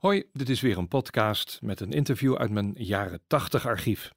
[0.00, 4.14] Hoi, dit is weer een podcast met een interview uit mijn jaren 80 archief.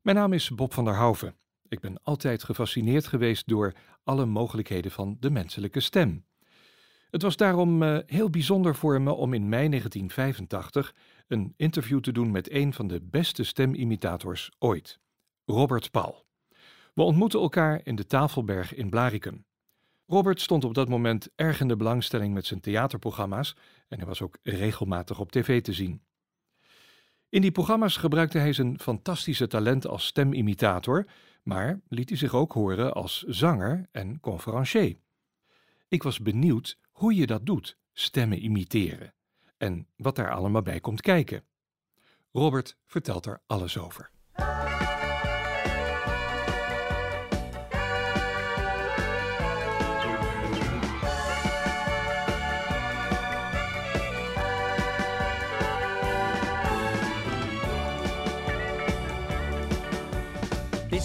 [0.00, 1.34] Mijn naam is Bob van der Houven.
[1.68, 3.72] Ik ben altijd gefascineerd geweest door
[4.04, 6.24] alle mogelijkheden van de menselijke stem.
[7.10, 10.94] Het was daarom uh, heel bijzonder voor me om in mei 1985
[11.26, 14.98] een interview te doen met een van de beste stemimitators ooit,
[15.44, 16.24] Robert Paul.
[16.94, 19.44] We ontmoetten elkaar in de Tafelberg in Blarikum.
[20.12, 23.56] Robert stond op dat moment erg in de belangstelling met zijn theaterprogramma's
[23.88, 26.02] en hij was ook regelmatig op tv te zien.
[27.28, 31.06] In die programma's gebruikte hij zijn fantastische talent als stemimitator,
[31.42, 34.96] maar liet hij zich ook horen als zanger en conferencier.
[35.88, 39.14] Ik was benieuwd hoe je dat doet, stemmen imiteren,
[39.56, 41.44] en wat daar allemaal bij komt kijken.
[42.32, 44.10] Robert vertelt er alles over.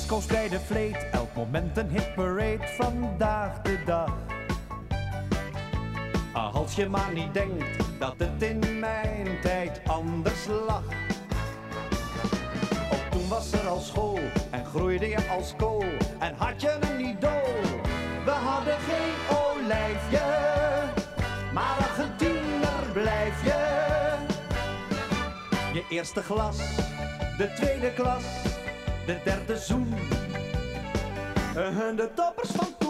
[0.08, 4.14] Disco's bij de vleet, elk moment een hitparade vandaag de dag.
[6.34, 10.84] Ah, als je maar niet denkt dat het in mijn tijd anders lag.
[12.92, 14.20] Ook toen was er al school
[14.52, 15.84] en groeide je als kool
[16.20, 17.82] en had je een idool.
[18.26, 20.26] We hadden geen olijfje,
[21.54, 23.86] maar Argentiner blijf je.
[25.74, 26.58] Je eerste glas,
[27.38, 28.47] de tweede klas
[29.08, 29.94] de derde zoen.
[31.56, 32.87] En de toppers van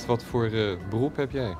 [0.00, 1.56] wat voor uh, beroep heb jij?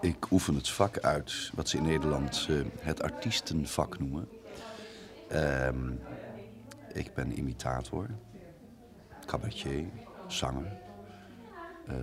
[0.00, 4.28] Ik oefen het vak uit, wat ze in Nederland uh, het artiestenvak noemen.
[5.32, 5.68] Uh,
[6.92, 8.06] ik ben imitator,
[9.26, 9.84] cabaretier,
[10.26, 10.78] zanger,
[11.88, 11.94] uh,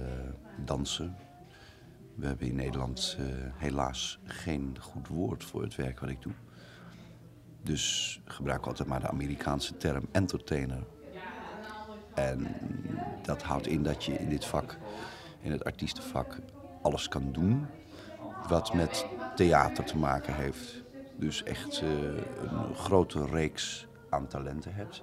[0.57, 1.09] danser.
[2.15, 3.17] We hebben in Nederland
[3.55, 6.33] helaas geen goed woord voor het werk wat ik doe.
[7.61, 10.83] Dus gebruik altijd maar de Amerikaanse term entertainer
[12.15, 12.55] en
[13.21, 14.77] dat houdt in dat je in dit vak,
[15.41, 16.37] in het artiestenvak,
[16.81, 17.67] alles kan doen
[18.47, 19.05] wat met
[19.35, 20.83] theater te maken heeft.
[21.15, 21.89] Dus echt uh,
[22.41, 25.01] een grote reeks aan talenten hebt,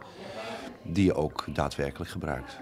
[0.82, 2.60] die je ook daadwerkelijk gebruikt.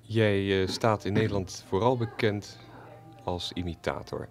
[0.00, 2.58] Jij uh, staat in Nederland vooral bekend
[3.24, 4.28] als imitator.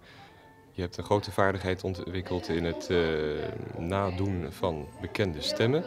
[0.71, 3.43] Je hebt een grote vaardigheid ontwikkeld in het uh,
[3.77, 5.83] nadoen van bekende stemmen.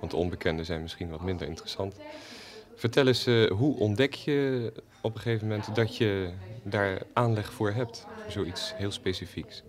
[0.00, 1.94] Want de onbekenden zijn misschien wat minder interessant.
[2.74, 7.70] Vertel eens, uh, hoe ontdek je op een gegeven moment dat je daar aanleg voor
[7.70, 8.06] hebt?
[8.22, 9.62] Voor zoiets heel specifieks.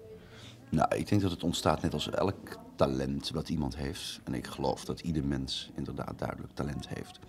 [0.70, 4.20] Nou, ik denk dat het ontstaat net als elk talent wat iemand heeft.
[4.24, 7.20] En ik geloof dat ieder mens inderdaad duidelijk talent heeft.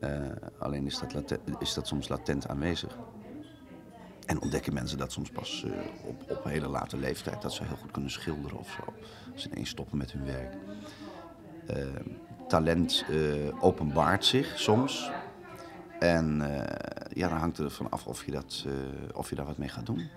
[0.00, 2.98] Uh, alleen is dat, is dat soms latent aanwezig.
[4.26, 5.72] En ontdekken mensen dat soms pas uh,
[6.06, 7.42] op, op hele late leeftijd.
[7.42, 8.92] Dat ze heel goed kunnen schilderen of zo.
[9.32, 10.54] Als ze ineens stoppen met hun werk.
[11.66, 11.86] Eh,
[12.48, 15.10] talent eh, openbaart zich soms.
[15.98, 18.66] En eh, ja, dan hangt er van af of je, dat,
[19.14, 20.08] of je daar wat mee gaat doen.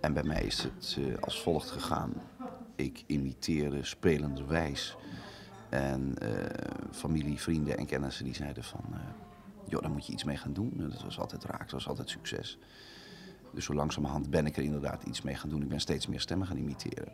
[0.00, 2.12] En bij mij is het als volgt gegaan.
[2.76, 4.96] Ik imiteerde spelenderwijs.
[5.68, 6.14] En
[6.90, 8.84] familie, vrienden en kennissen die zeiden van...
[9.68, 10.72] joh, daar moet je iets mee gaan doen.
[10.76, 12.58] dat was altijd raak, dat was altijd succes.
[13.52, 15.62] Dus zo langzamerhand ben ik er inderdaad iets mee gaan doen.
[15.62, 17.12] Ik ben steeds meer stemmen gaan imiteren.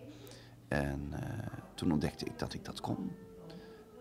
[0.69, 1.12] En
[1.75, 3.11] toen ontdekte ik dat ik dat kon.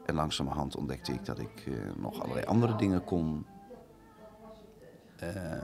[0.05, 3.45] En langzamerhand ontdekte ik dat ik uh, nog allerlei andere dingen kon.
[5.23, 5.63] Uh,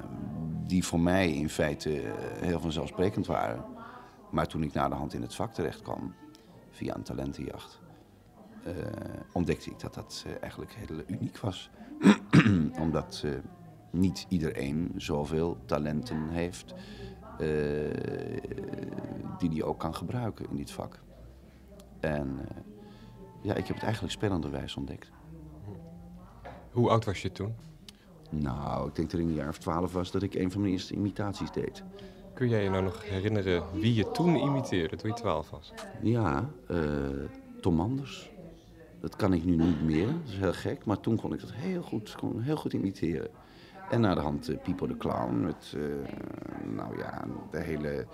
[0.66, 3.66] die voor mij in feite uh, heel vanzelfsprekend waren.
[4.30, 6.14] Maar toen ik naar de hand in het vak terecht kwam,
[6.70, 7.80] via een talentenjacht,
[8.64, 8.74] eh,
[9.32, 11.70] ontdekte ik dat dat eigenlijk heel uniek was.
[12.86, 13.26] Omdat
[13.92, 16.74] niet iedereen zoveel talenten heeft
[17.42, 17.48] eh,
[19.38, 21.00] die hij ook kan gebruiken in dit vak.
[22.00, 22.58] En eh,
[23.42, 25.12] ja, ik heb het eigenlijk spelenderwijs ontdekt.
[26.72, 27.56] Hoe oud was je toen?
[28.30, 30.62] Nou, ik denk dat ik in een jaar of twaalf was dat ik een van
[30.62, 31.84] mijn eerste imitaties deed.
[32.34, 35.74] Kun jij je nou nog herinneren wie je toen imiteerde, toen je 12 was?
[36.02, 36.78] Ja, eh,
[37.62, 38.32] Tom Anders.
[39.00, 40.86] Dat kan ik nu niet meer, dat is heel gek.
[40.86, 43.30] Maar toen kon ik dat heel goed, kon heel goed imiteren.
[43.90, 45.84] En naar de hand uh, Pipo de Clown met, uh,
[46.76, 48.06] nou ja, de hele,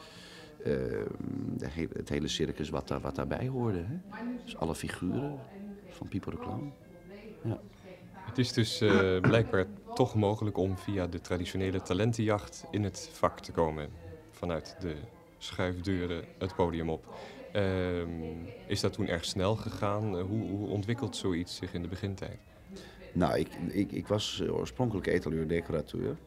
[0.64, 3.84] de hele, het hele circus wat, daar, wat daarbij hoorde.
[3.84, 3.98] Hè?
[4.44, 5.40] Dus alle figuren
[5.90, 6.74] van Pipo de Clown.
[7.44, 7.60] Ja.
[8.28, 9.66] Het is dus uh, blijkbaar
[9.96, 13.90] toch mogelijk om via de traditionele talentenjacht in het vak te komen.
[14.32, 14.96] Vanuit de
[15.38, 17.06] schuifdeuren het podium op.
[17.56, 18.08] Uh,
[18.66, 20.20] is dat toen erg snel gegaan?
[20.20, 22.40] Hoe, hoe, ontwikkelt zoiets zich in de begintijd?
[23.14, 26.18] Nou, ik, ik, ik was oorspronkelijk etaleur-decorateur.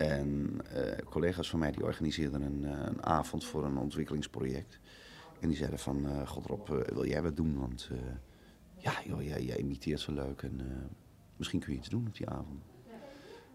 [0.00, 4.78] En uh, collega's van mij die organiseerden een, een, avond voor een ontwikkelingsproject.
[5.40, 7.58] En die zeiden van, uh, Godrop, wil jij wat doen?
[7.58, 7.90] Want
[8.76, 10.60] ja, joh, jij, jij imiteert zo leuk en
[11.36, 12.62] misschien kun je iets doen op die avond.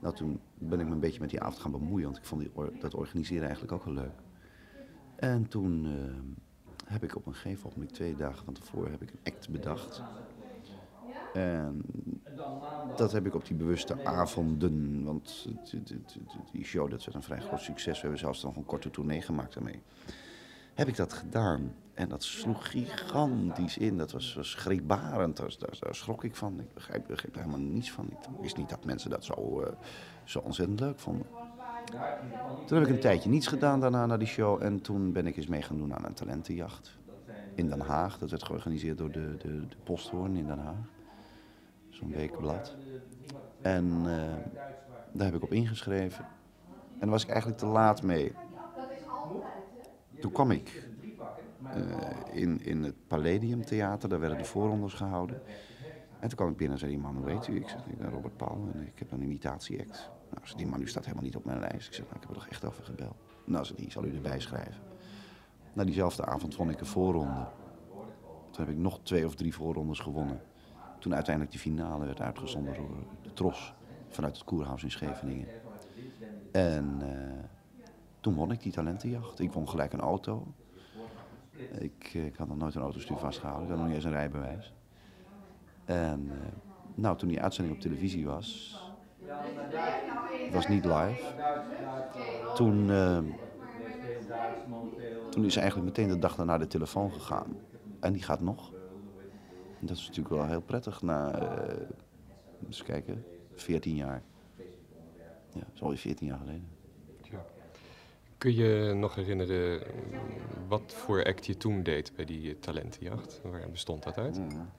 [0.02, 2.48] Nou, toen ben ik me een beetje met die avond gaan bemoeien, want ik vond
[2.82, 4.20] dat organiseren eigenlijk ook wel leuk.
[5.16, 5.88] En toen
[6.86, 10.02] heb ik op een gegeven moment, twee dagen van tevoren, heb ik een act bedacht.
[11.36, 11.82] En
[12.96, 15.48] dat heb ik op die bewuste avonden, want
[16.52, 17.96] die show dat werd een vrij groot succes.
[17.96, 19.82] We hebben zelfs nog een korte tournee gemaakt daarmee.
[20.74, 21.76] Heb ik dat gedaan.
[21.94, 23.98] En dat sloeg gigantisch in.
[23.98, 25.38] Dat was, was schrikbarend.
[25.38, 26.60] Daar, schrok ik van.
[26.60, 28.06] Ik begreep, er helemaal niets van.
[28.06, 29.68] Ik wist niet dat mensen dat zo, uh,
[30.24, 31.28] zo ontzettend leuk vonden.
[32.66, 34.64] Toen heb ik een tijdje niets gedaan daarna naar die show.
[34.64, 36.98] En toen ben ik eens mee gaan doen aan een talentenjacht.
[37.56, 38.18] In Den Haag.
[38.18, 40.95] Dat werd georganiseerd door de, de, de Posthoorn in Den Haag.
[41.96, 42.76] Zo'n weekblad.
[43.62, 44.34] En uh,
[45.12, 46.26] daar heb ik op ingeschreven.
[46.94, 48.34] En daar was ik eigenlijk te laat mee.
[50.20, 50.90] Toen kwam ik
[51.64, 55.42] uh, in, in het Palladium Theater, daar werden de voorrondes gehouden.
[56.20, 57.56] En toen kwam ik binnen en zei die man, hoe weet u?
[57.56, 60.10] Ik zeg, ik ben Robert Paul en ik heb een imitatie-act.
[60.30, 61.88] Nou, die man, u staat helemaal niet op mijn lijst.
[61.88, 63.16] Ik zeg, nou, ik heb er toch echt over gebeld.
[63.46, 64.82] Nou, zei die, zal u erbij schrijven.
[65.74, 67.48] Na diezelfde avond won ik een voorronde.
[68.52, 70.42] Toen heb ik nog twee of drie voorrondes gewonnen.
[71.06, 72.90] Toen uiteindelijk die finale werd uitgezonden door
[73.22, 73.74] de Tros
[74.10, 75.48] vanuit het Koerhuis in Scheveningen.
[76.52, 77.10] En uh,
[78.20, 79.40] toen won ik die talentenjacht.
[79.40, 80.48] Ik won gelijk een auto.
[81.78, 83.64] Ik, ik had nog nooit een autostuur vastgehouden.
[83.64, 84.74] Ik had nog niet eens een rijbewijs.
[85.86, 86.34] En uh,
[86.96, 88.80] nou, toen die uitzending op televisie was,
[90.46, 91.24] het was niet live.
[92.56, 93.18] Toen, uh,
[95.30, 97.58] toen is eigenlijk meteen de dag daarna de telefoon gegaan.
[98.00, 98.74] En die gaat nog.
[99.86, 101.76] En dat is natuurlijk wel heel prettig na, uh,
[102.66, 104.24] eens kijken, 14 jaar.
[105.54, 106.68] Ja, dat is alweer 14 jaar geleden.
[108.38, 109.82] Kun je nog herinneren
[110.68, 113.42] wat voor act je toen deed bij die talentenjacht?
[113.44, 114.38] Waar bestond dat uit?
[114.38, 114.70] Mm.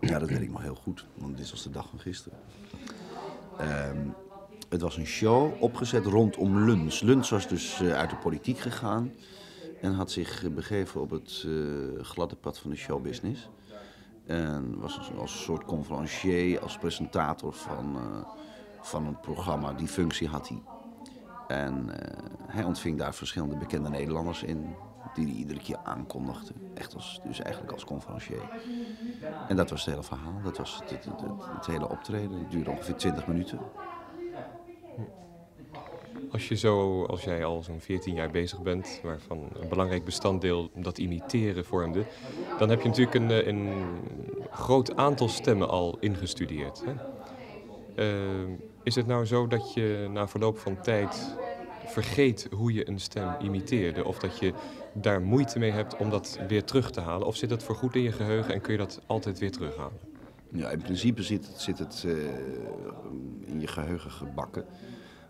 [0.00, 2.38] Ja, dat weet ik nog heel goed, want dit was de dag van gisteren.
[3.60, 4.14] Um,
[4.68, 7.00] het was een show opgezet rondom Luns.
[7.00, 9.12] Luns was dus uh, uit de politiek gegaan
[9.80, 13.48] en had zich begeven op het uh, gladde pad van de showbusiness.
[14.28, 18.02] En was als, als soort conferencier, als presentator van, uh,
[18.80, 19.72] van een programma.
[19.72, 20.62] Die functie had hij.
[21.48, 21.94] En uh,
[22.46, 24.74] hij ontving daar verschillende bekende Nederlanders in,
[25.14, 26.52] die hij iedere keer aankondigde.
[26.74, 28.50] Echt als, dus eigenlijk als conferencier.
[29.48, 31.04] En dat was het hele verhaal, dat was het,
[31.54, 32.38] het, hele optreden.
[32.38, 33.58] Het duurde ongeveer 20 minuten.
[36.30, 40.70] Als je zo, als jij al zo'n 14 jaar bezig bent, waarvan een belangrijk bestanddeel
[40.74, 42.04] dat imiteren vormde,
[42.58, 43.72] dan heb je natuurlijk een, een
[44.58, 46.82] groot aantal stemmen al ingestudeerd.
[46.84, 46.92] Hè?
[47.96, 48.50] Uh,
[48.82, 51.36] is het nou zo dat je na verloop van tijd
[51.86, 54.04] vergeet hoe je een stem imiteerde?
[54.04, 54.52] Of dat je
[54.92, 57.26] daar moeite mee hebt om dat weer terug te halen?
[57.26, 59.98] Of zit dat voorgoed in je geheugen en kun je dat altijd weer terughalen?
[60.52, 62.12] Ja, in principe zit het, zit het uh,
[63.46, 64.64] in je geheugen gebakken.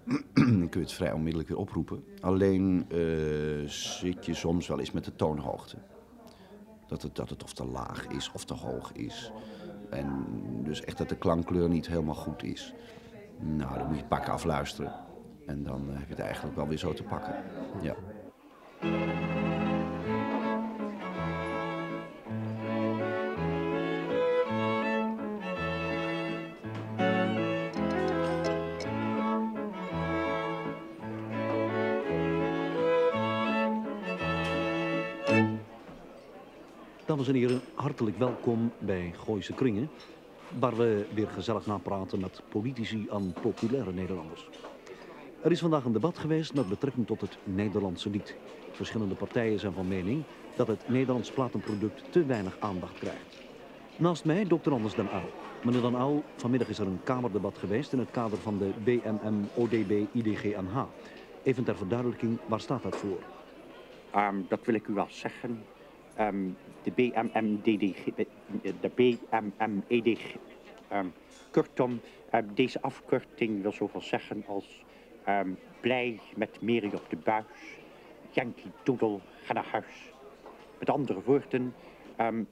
[0.34, 2.04] Dan kun je het vrij onmiddellijk weer oproepen.
[2.20, 5.76] Alleen uh, zit je soms wel eens met de toonhoogte.
[6.88, 9.32] Dat het, dat het of te laag is of te hoog is.
[9.90, 10.26] En
[10.64, 12.74] dus echt dat de klankkleur niet helemaal goed is.
[13.38, 14.92] Nou, dan moet je pakken afluisteren.
[15.46, 17.34] En dan heb je het eigenlijk wel weer zo te pakken.
[17.80, 17.94] Ja.
[37.18, 39.92] Dames en heren, hartelijk welkom bij Gooise Kringen,
[40.48, 44.50] waar we weer gezellig napraten met politici en populaire Nederlanders.
[45.40, 48.40] Er is vandaag een debat geweest met betrekking tot het Nederlandse lied.
[48.70, 53.42] Verschillende partijen zijn van mening dat het Nederlands platenproduct te weinig aandacht krijgt.
[53.96, 55.34] Naast mij dokter Anders den Uyl.
[55.60, 59.48] Meneer den Uyl, vanmiddag is er een kamerdebat geweest in het kader van de BMM
[59.52, 60.88] ODB IDGNH.
[61.42, 63.30] Even ter verduidelijking, waar staat dat voor?
[64.10, 65.68] Ehm, dat wil ik u wel zeggen.
[66.18, 66.48] Ehm,
[66.82, 68.04] de BMMDDG,
[68.80, 70.34] de BMMEDG,
[70.88, 71.06] ehm,
[71.50, 74.84] kortom, ehm, deze afkorting wil zoveel zeggen als
[75.80, 77.78] blij met Mary op de buis,
[78.30, 80.12] Yankee Doodle, ga naar huis.
[80.78, 81.74] Met andere woorden,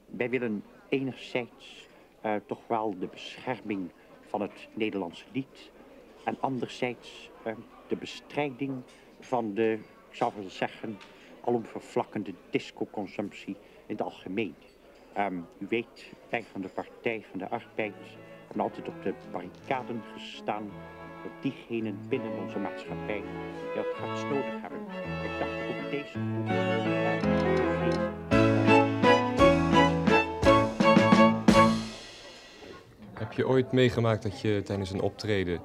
[0.05, 1.87] wij willen enerzijds
[2.21, 3.89] eh, toch wel de bescherming
[4.27, 5.71] van het Nederlandse lied
[6.23, 7.29] en anderzijds
[7.87, 8.81] de bestrijding
[9.19, 10.97] van de, ik zou zeggen,
[11.47, 14.55] alomvervlakkende discoconsumptie in het algemeen.
[15.13, 17.93] Ehm, u weet, wij van de Partij van de Arbeid
[18.47, 20.71] hebben altijd op de barricaden gestaan
[21.21, 23.21] voor diegenen binnen onze maatschappij
[23.73, 24.79] die het hardst nodig hebben.
[25.23, 26.19] Ik dacht ook deze
[33.13, 35.61] Heb je ooit meegemaakt dat je tijdens een optreden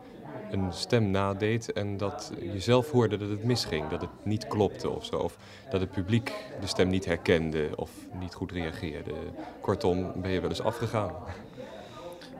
[0.52, 4.90] een stem nadeed en dat je zelf hoorde dat het misging, dat het niet klopte
[4.90, 5.36] of zo, of
[5.70, 7.90] dat het publiek de stem niet herkende of
[8.20, 9.12] niet goed reageerde?
[9.60, 11.12] Kortom, ben je wel eens afgegaan?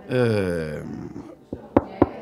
[0.09, 0.87] Ehm,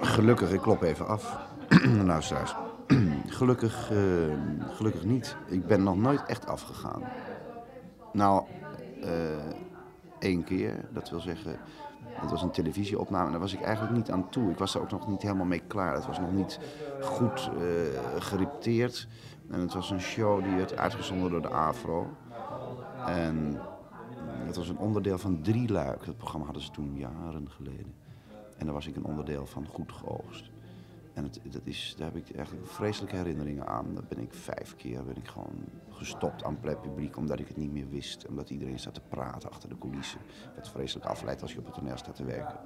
[0.01, 1.39] gelukkig, ik klop even af.
[2.05, 2.55] nou, straks.
[3.39, 5.37] gelukkig, ehm, gelukkig niet.
[5.47, 7.03] Ik ben nog nooit echt afgegaan.
[8.13, 8.45] Nou,
[9.03, 9.11] eh,
[10.19, 11.59] één keer, dat wil zeggen,
[12.21, 14.51] dat was een televisieopname en daar was ik eigenlijk niet aan toe.
[14.51, 15.95] Ik was er ook nog niet helemaal mee klaar.
[15.95, 16.61] Het was nog niet
[17.01, 19.09] goed eh gerepeteerd.
[19.51, 22.07] En het was een show die werd uitgezonden door de AVRO.
[23.07, 23.61] En
[24.47, 26.07] het was een onderdeel van Drieluik.
[26.07, 27.95] Dat programma hadden ze toen jaren geleden.
[28.57, 30.50] En daar was ik een onderdeel van goed geoogst.
[31.21, 33.95] En dat is, daar heb ik eigenlijk vreselijke herinneringen aan.
[33.95, 37.73] Daar ben ik vijf keer ben ik gewoon gestopt aan publiek omdat ik het niet
[37.73, 38.27] meer wist.
[38.27, 40.21] Omdat iedereen staat te praten achter de coulissen.
[40.57, 42.59] Wat vreselijk afleidt als je op het toneel staat te werken.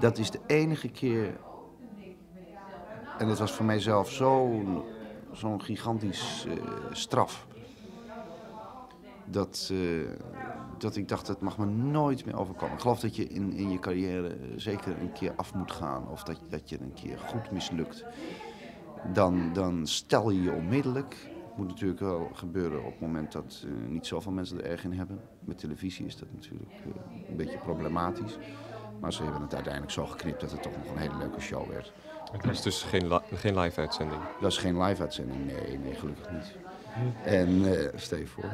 [0.00, 1.40] Dat is de enige keer.
[3.18, 4.82] En dat was voor mijzelf zo'n
[5.32, 6.54] zo'n gigantisch eh,
[6.90, 7.46] straf
[9.24, 9.78] dat, eh,
[10.82, 12.74] dat ik dacht, dat mag me nooit meer overkomen.
[12.74, 16.08] Ik geloof dat je in, in je carrière eh, zeker een keer af moet gaan.
[16.08, 18.04] Of dat, dat je een keer goed mislukt.
[19.12, 21.16] Dan, dan stel je je onmiddellijk.
[21.48, 24.84] Het moet natuurlijk wel gebeuren op het moment dat eh, niet zoveel mensen er erg
[24.84, 25.20] in hebben.
[25.40, 28.38] Met televisie is dat natuurlijk eh, een beetje problematisch.
[29.00, 31.68] Maar ze hebben het uiteindelijk zo geknipt dat het toch nog een hele leuke show
[31.68, 31.92] werd.
[32.32, 34.20] Het was dus geen, geen live-uitzending.
[34.40, 36.56] Dat is geen live-uitzending, nee, nee, gelukkig niet.
[37.24, 38.50] En, eh stel je voor.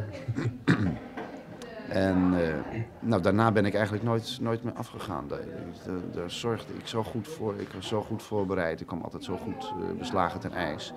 [1.88, 2.54] En eh,
[3.00, 5.28] nou, daarna ben ik eigenlijk nooit, nooit meer afgegaan.
[5.28, 5.40] Daar,
[5.87, 9.25] daar, daar zorgde ik zo goed voor, ik was zo goed voorbereid, ik kwam altijd
[9.25, 10.92] zo goed eh, beslagen ten ijs.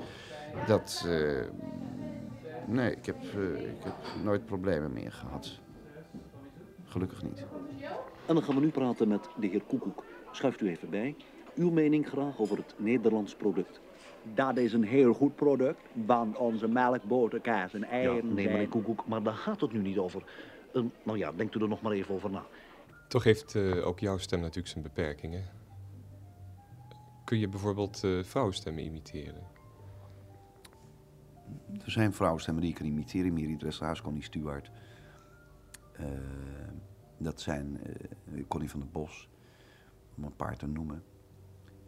[0.67, 1.13] Dat, eh,
[2.67, 5.59] nee, ik heb, eh, ik heb nooit problemen meer gehad.
[6.85, 7.45] Gelukkig niet.
[8.25, 10.03] En dan gaan we nu praten met de heer Koekoek.
[10.31, 11.15] Schuift u even bij.
[11.55, 13.79] Uw mening graag over het Nederlands product.
[14.33, 18.33] Dat is een heel goed product, want onze melk, boter, kaas en Ja, eieren nee,
[18.33, 18.69] meneer zijn...
[18.69, 20.23] Koekoek, maar daar gaat het nu niet over.
[20.73, 22.45] Eh, nou ja, denkt u er nog maar even over na.
[23.07, 25.45] Toch heeft eh, ook jouw stem natuurlijk zijn beperkingen.
[27.23, 29.43] Kun je bijvoorbeeld eh vrouwenstemmen imiteren?
[31.85, 33.33] Er zijn vrouwenstemmen die ik kan imiteren.
[33.33, 34.71] Miri Dresselhuis, Connie Stewart.
[37.21, 39.29] Dat zijn eh, Connie van der Bos,
[40.17, 41.03] om een paar te noemen.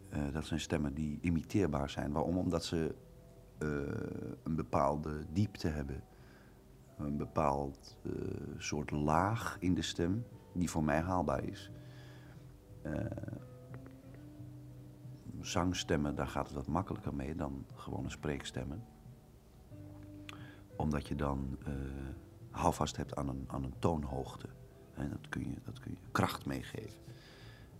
[0.08, 2.12] Eh, dat zijn stemmen die imiteerbaar zijn.
[2.12, 2.38] Waarom?
[2.38, 2.94] Omdat ze
[3.58, 3.68] eh,
[4.42, 6.02] een bepaalde diepte hebben.
[6.98, 8.12] Een bepaald eh,
[8.58, 11.70] soort laag in de stem, die voor mij haalbaar is.
[12.82, 13.04] Eh,
[15.40, 18.84] zangstemmen, daar gaat het wat makkelijker mee dan gewone spreekstemmen
[20.76, 21.72] omdat je dan eh
[22.54, 24.46] houvast hebt aan een, aan een toonhoogte.
[24.94, 26.98] En dat kun, je, dat kun je kracht meegeven.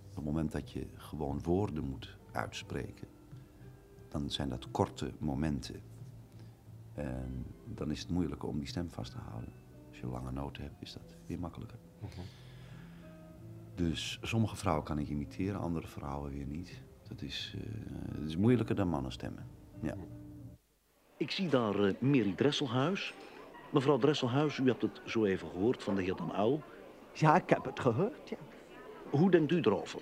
[0.09, 3.09] Op het moment dat je gewoon woorden moet uitspreken,
[4.09, 5.80] dan zijn dat korte momenten.
[6.94, 9.52] En dan is het moeilijker om die stem vast te houden.
[9.88, 11.78] Als je lange noten hebt, is dat weer makkelijker.
[13.75, 16.83] Dus sommige vrouwen kan ik imiteren, andere vrouwen weer niet.
[17.09, 19.47] Dat is, eh, dat is moeilijker dan mannenstemmen.
[19.83, 19.94] Ja.
[21.16, 23.14] Ik zie daar eh Mary Dresselhuis.
[23.73, 26.62] Mevrouw Dresselhuis, u hebt het zo even gehoord van de heer Dan Uil.
[27.12, 28.37] Ja, ik heb het gehoord, ja.
[29.11, 30.00] Hoe denkt u erover?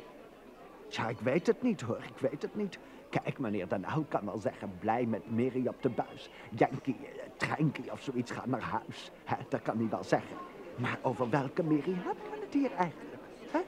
[0.89, 2.79] Ja, ik weet het niet hoor, ik weet het niet.
[3.11, 6.31] Kijk, meneer Den Uyl kan wel zeggen, blij met Mary op de buis.
[6.51, 6.97] Yankee,
[7.43, 9.11] Treinkie of zoiets gaat naar huis.
[9.25, 10.37] Hè, dat kan hij wel zeggen.
[10.77, 13.23] Maar over welke Mary hebben we het hier eigenlijk?
[13.51, 13.61] Hè?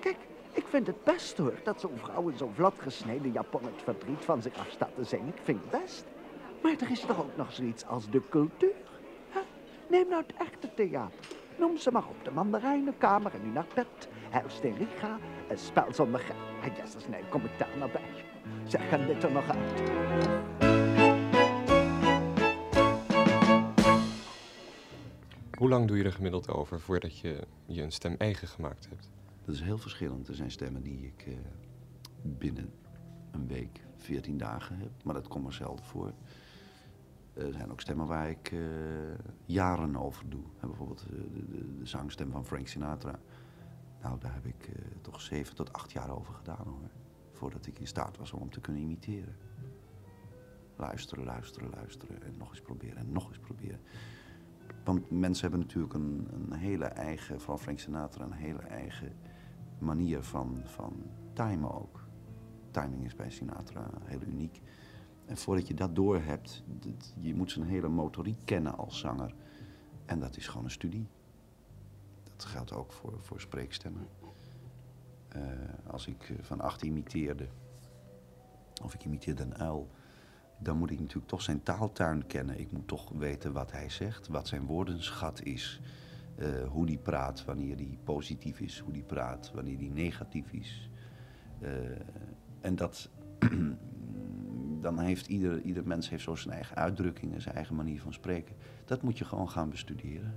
[0.00, 0.16] Kijk,
[0.52, 4.24] ik vind het best hoor, dat zo'n vrouw in zo'n vlot gesneden japon het verdriet
[4.24, 5.28] van zich af staat te zingen.
[5.28, 6.04] Ik vind het best.
[6.62, 8.74] Maar er is toch ook nog zoiets als de cultuur?
[9.30, 9.40] hè?
[9.88, 11.18] Neem nou het echte theater.
[11.58, 12.24] Noem ze maar op.
[12.24, 14.08] De mandarijnenkamer en nu naar bed.
[14.30, 15.18] Helst in Riga.
[15.48, 16.38] Een spel zonder geld.
[16.62, 18.24] En jezus, nee, kom ik daar nou bij?
[18.64, 20.83] Zeg, gaan dit er nog uit?
[25.54, 29.10] Hoe lang doe je er gemiddeld over voordat je je een stem eigen gemaakt hebt?
[29.44, 30.28] Dat is heel verschillend.
[30.28, 31.34] Er zijn stemmen die ik eh,
[32.22, 32.72] binnen
[33.30, 34.90] een week, 14 dagen heb.
[35.04, 36.12] Maar dat komt maar zelden voor.
[37.32, 38.58] Er zijn ook stemmen waar ik eh,
[39.44, 40.42] jaren over doe.
[40.60, 43.18] Bijvoorbeeld eh, de, de, de zangstem van Frank Sinatra.
[44.02, 44.68] Nou, daar heb ik
[45.00, 46.90] toch zeven tot acht jaar over gedaan hoor.
[47.32, 49.36] Voordat ik in staat was om hem te kunnen imiteren.
[50.76, 52.22] Luisteren, luisteren, luisteren.
[52.22, 53.80] En nog eens proberen en nog eens proberen.
[54.84, 59.12] Want mensen hebben natuurlijk een, een hele eigen, vooral Frank Sinatra, een hele eigen
[59.78, 62.04] manier van, van timen ook.
[62.70, 64.60] Timing is bij Sinatra heel uniek.
[65.26, 66.64] En voordat je dat doorhebt,
[67.20, 69.34] je moet zijn hele motoriek kennen als zanger.
[70.04, 71.06] En dat is gewoon een studie.
[72.22, 74.08] Dat geldt ook voor, voor spreekstemmen.
[75.28, 75.42] Eh,
[75.86, 77.48] als ik van acht imiteerde,
[78.82, 79.88] of ik imiteerde een uil,
[80.64, 82.60] dan moet ik natuurlijk toch zijn taaltuin kennen.
[82.60, 85.80] Ik moet toch weten wat hij zegt, wat zijn woordenschat is.
[86.36, 90.90] eh, hoe die praat wanneer die positief is, hoe die praat wanneer die negatief is.
[91.60, 91.70] Eh,
[92.60, 93.10] en dat,
[94.80, 98.54] dan heeft ieder, ieder mens heeft zo zijn eigen uitdrukkingen, zijn eigen manier van spreken.
[98.84, 100.34] Dat moet je gewoon gaan bestuderen.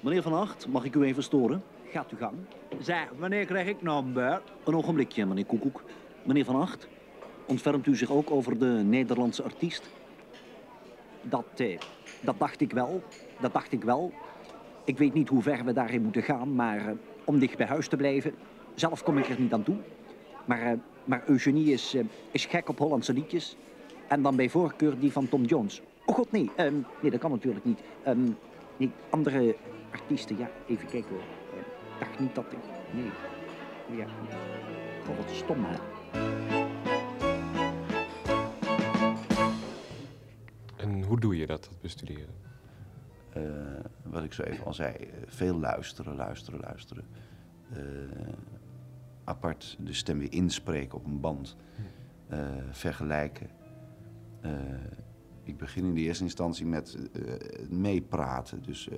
[0.00, 1.62] Meneer Van Acht, mag ik u even storen?
[1.90, 2.34] Gaat uw gang.
[2.80, 4.52] Zeg, wanneer krijg ik nou een beurt?
[4.64, 5.84] Een ogenblikje, meneer Koekoek.
[6.26, 6.88] Meneer Van Acht,
[7.52, 9.90] ontfermt u zich ook over de Nederlandse artiest?
[11.22, 11.78] Dat, eh,
[12.20, 13.02] dat dacht ik wel.
[13.40, 14.12] Dat dacht ik wel.
[14.84, 16.92] Ik weet niet hoe ver we daarin moeten gaan, maar eh,
[17.24, 18.34] om dicht bij huis te blijven.
[18.74, 19.76] Zelf kom ik er niet aan toe.
[20.44, 23.56] Maar, eh, maar Eugenie is, eh, is gek op Hollandse liedjes.
[24.08, 25.82] En dan bij voorkeur die van Tom Jones.
[26.04, 26.50] Oh god, nee.
[26.56, 27.80] ehm, nee, dat kan natuurlijk niet.
[28.02, 28.30] Ehm,
[28.76, 29.56] nee, andere
[29.92, 31.24] artiesten, ja, even kijken hoor.
[31.58, 32.58] Ik dacht niet dat ik...
[32.94, 33.10] Nee.
[33.98, 34.06] Ja.
[35.06, 36.61] God, wat stom, hè.
[41.22, 42.34] Doe je dat, dat bestuderen?
[43.32, 43.42] Eh,
[44.02, 47.04] wat ik zo even al zei, eh, veel luisteren, luisteren, luisteren.
[47.72, 48.34] Eh,
[49.24, 51.56] apart de stem weer inspreken op een band.
[52.28, 52.38] Eh,
[52.70, 53.50] vergelijken.
[55.44, 58.62] Ik begin in de eerste instantie met eh, meepraten.
[58.62, 58.88] Dus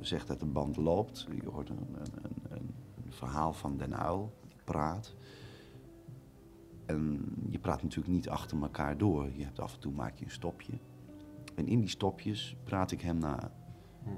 [0.00, 1.26] zeg dat de band loopt.
[1.42, 2.74] Je hoort een, een, een,
[3.08, 5.14] verhaal van Den Uil, die praat.
[6.92, 9.30] En je praat natuurlijk niet achter elkaar door.
[9.36, 10.72] Je hebt af en toe maak je een stopje.
[11.54, 13.52] En in die stopjes praat ik hem na.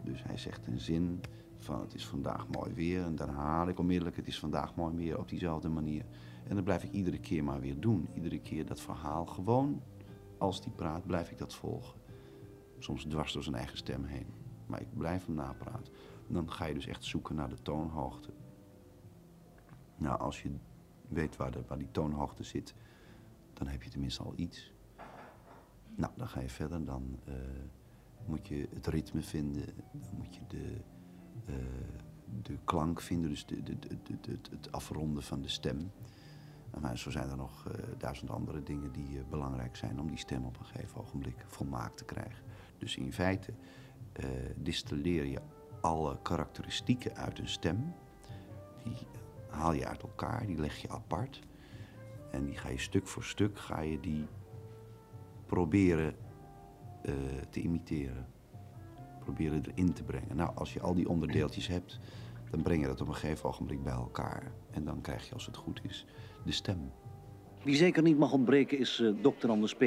[0.04, 1.20] Dus hij zegt een zin
[1.58, 3.02] van het is vandaag mooi weer.
[3.02, 6.04] En dan herhaal ik onmiddellijk het is vandaag mooi weer op diezelfde manier.
[6.48, 8.08] En dat blijf ik iedere keer maar weer doen.
[8.14, 9.82] Iedere keer dat verhaal gewoon,
[10.38, 11.98] als die praat, blijf ik dat volgen.
[12.78, 14.26] Soms dwars door zijn eigen stem heen.
[14.66, 15.92] Maar ik blijf hem napraten.
[16.28, 18.30] En dan ga je dus echt zoeken naar de toonhoogte.
[19.96, 20.50] Nou, als je
[21.08, 22.74] weet waar, de, die toonhoogte zit,
[23.52, 24.72] dan heb je tenminste al iets.
[25.96, 26.84] Nou, dan ga je verder.
[26.84, 27.34] Dan eh,
[28.26, 29.66] moet je het ritme vinden.
[29.92, 30.76] Dan moet je de,
[31.46, 31.54] eh,
[32.42, 33.30] de klank vinden.
[33.30, 33.78] Dus de, de,
[34.20, 35.92] de, het afronden van de stem.
[36.80, 40.44] Maar zo zijn er nog eh, duizend andere dingen die belangrijk zijn om die stem
[40.44, 42.44] op een gegeven ogenblik volmaakt te krijgen.
[42.78, 43.52] Dus in feite
[44.56, 45.40] distilleer je
[45.80, 47.94] alle karakteristieken uit een stem.
[48.84, 48.96] Die
[49.54, 51.40] haal je uit elkaar, die leg je apart.
[52.30, 54.26] En die ga je stuk voor stuk ga je die
[55.46, 56.16] proberen
[57.02, 57.14] eh,
[57.50, 58.26] te imiteren.
[59.20, 60.36] Proberen erin te brengen.
[60.36, 61.98] Nou, als je al die onderdeeltjes hebt,
[62.50, 64.52] dan breng je dat op een gegeven ogenblik bij elkaar.
[64.70, 66.06] En dan krijg je, als het goed is,
[66.44, 66.92] de stem.
[67.62, 69.82] Wie zeker niet mag ontbreken is eh, dokter Anders P.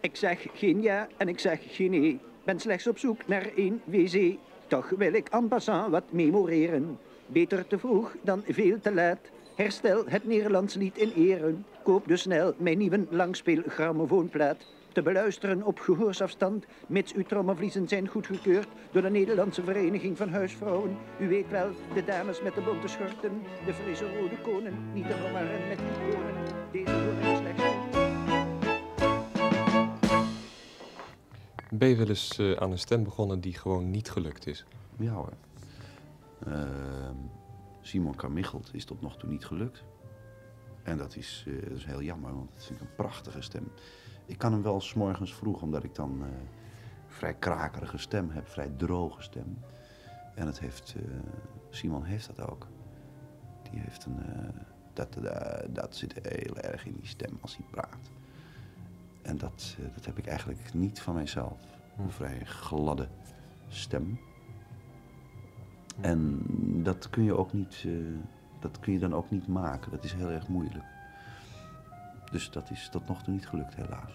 [0.00, 2.20] Ik zeg geen ja en ik zeg geen nee.
[2.44, 4.38] Ben slechts op zoek naar één wc.
[4.66, 6.98] Toch wil ik en passant wat memoreren.
[7.32, 9.18] Beter te vroeg dan veel te laat.
[9.54, 11.64] Herstel het Nederlands lied in eren.
[11.82, 14.66] Koop dus snel mijn nieuwe langspeel-grammofoonplaat.
[14.92, 20.96] Te beluisteren op gehoorsafstand, mits uw trommelvliezen zijn goedgekeurd door de Nederlandse Vereniging van Huisvrouwen.
[21.20, 25.14] U weet wel, de dames met de bonte schorten, de frisse rode konen, niet te
[25.14, 26.34] verwarren met iconen.
[26.72, 27.62] Deze horen slechts
[31.70, 34.64] Ben je wel eens eh, aan een stem begonnen die gewoon niet gelukt is?
[34.98, 35.32] Ja hoor.
[36.50, 37.16] Ehm,
[37.80, 39.84] Simon Carmichelt is tot nog toe niet gelukt.
[40.82, 43.72] En dat is, eh, dat is heel jammer, want het vind ik een prachtige stem.
[44.26, 46.28] Ik kan hem wel 's morgens vroeg, omdat ik dan eh,
[47.06, 49.58] vrij krakerige stem heb, vrij droge stem.
[50.34, 51.02] En het heeft, eh,
[51.70, 52.66] Simon heeft dat ook.
[53.70, 54.20] Die heeft een,
[54.92, 55.16] dat,
[55.70, 58.10] dat zit heel erg in die stem als hij praat.
[59.22, 61.60] En dat, dat heb ik eigenlijk niet van mijzelf.
[61.98, 63.08] Een vrij gladde
[63.68, 64.18] stem.
[66.00, 66.42] En
[66.82, 67.92] dat kun je ook niet, eh,
[68.60, 69.90] dat kun je dan ook niet maken.
[69.90, 70.84] Dat is heel erg moeilijk.
[72.30, 74.12] Dus dat is tot nog toe niet gelukt, helaas.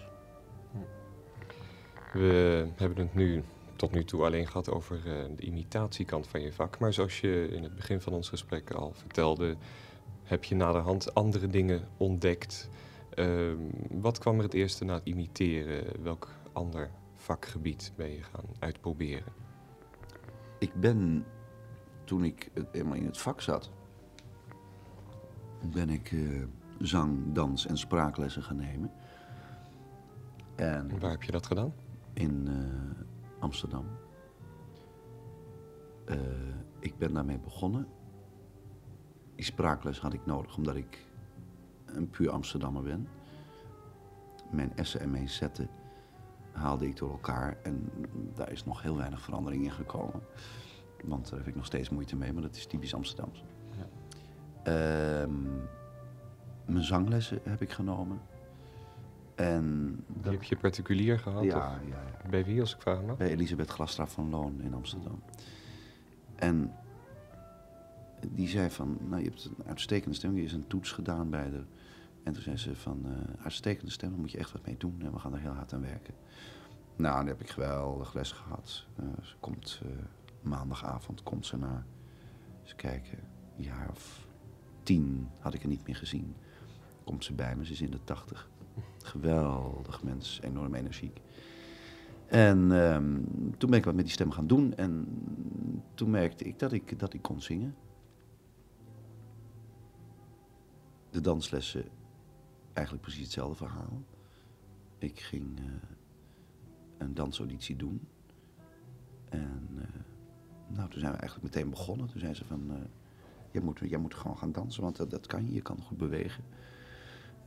[2.12, 3.42] We hebben het nu
[3.76, 6.78] tot nu toe alleen gehad over eh, de imitatiekant van je vak.
[6.78, 9.56] Maar zoals je in het begin van ons gesprek al vertelde,
[10.22, 12.68] heb je naderhand andere dingen ontdekt.
[13.14, 13.56] Ehm,
[13.90, 16.02] wat kwam er het eerste na het imiteren?
[16.02, 19.32] Welk ander vakgebied ben je gaan uitproberen?
[20.58, 21.24] Ik ben,
[22.04, 23.70] toen ik het- eenmaal in het vak zat,
[25.72, 26.42] ben ik eh,
[26.78, 28.90] zang, dans en spraaklessen gaan nemen.
[30.54, 31.74] En Waar heb je dat gedaan?
[32.12, 33.84] in eh, Amsterdam.
[36.04, 36.16] Eh,
[36.78, 37.86] ik ben daarmee begonnen.
[39.34, 41.06] Die spraakles had ik nodig omdat ik
[41.84, 43.08] een puur Amsterdammer ben.
[44.50, 45.68] Mijn S'en en mijn zetten
[46.52, 47.90] haalde ik door elkaar en
[48.34, 50.22] daar is nog heel weinig verandering in gekomen.
[51.04, 53.44] Want daar heb ik nog steeds moeite mee, maar dat is typisch Amsterdams.
[54.62, 55.42] Ehm,
[56.64, 58.20] mijn zanglessen heb ik genomen.
[59.34, 61.44] En Die heb je particulier gehad?
[61.44, 62.28] ja, ja, ja.
[62.30, 63.16] bij wie, als ik vragen mag?
[63.16, 65.22] Bij Elisabeth Glasstraat van Loon in Amsterdam.
[66.34, 66.72] En
[68.28, 71.50] die zei van, nou je hebt een uitstekende stem, je is een toets gedaan bij
[71.50, 71.62] de...
[72.22, 74.96] En toen zei ze van, eh, uitstekende stem, daar moet je echt wat mee doen
[75.02, 76.14] en we gaan er heel hard aan werken.
[76.96, 78.86] Nou, daar heb ik geweldig les gehad.
[78.96, 79.90] Eh, ze komt eh,
[80.44, 81.86] maandagavond, komt ze naar,
[82.62, 83.18] eens kijken,
[83.56, 84.26] een jaar of
[84.82, 86.34] tien had ik er niet meer gezien.
[87.04, 88.50] Komt ze bij me, ze is in de tachtig.
[89.02, 91.20] Geweldig mens, enorm energiek.
[92.26, 93.20] En ehm,
[93.58, 95.06] toen ben ik wat met die stem gaan doen en
[95.94, 97.74] toen merkte ik dat ik, dat ik kon zingen.
[101.10, 101.84] De danslessen,
[102.72, 104.02] eigenlijk precies hetzelfde verhaal.
[104.98, 105.64] Ik ging eh,
[106.98, 108.08] een dansauditie doen.
[109.28, 110.00] En eh,
[110.66, 112.08] nou, toen zijn we eigenlijk meteen begonnen.
[112.08, 112.76] Toen zei ze van, eh,
[113.50, 116.44] jij, moet, moet gewoon gaan dansen, want dat, dat kan je, je kan goed bewegen.